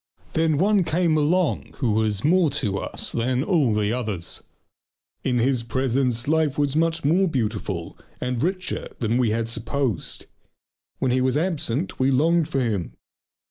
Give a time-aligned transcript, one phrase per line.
[0.33, 4.41] Then one came along who was more to us than all the others.
[5.23, 10.25] In his presence life was much more beautiful and richer than we had supposed;
[10.97, 12.93] when he was absent we longed for him.